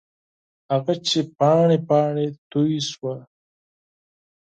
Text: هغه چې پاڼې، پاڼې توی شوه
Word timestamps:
هغه 0.71 0.93
چې 1.07 1.19
پاڼې، 1.37 1.77
پاڼې 1.87 2.27
توی 2.51 2.75
شوه 2.89 3.15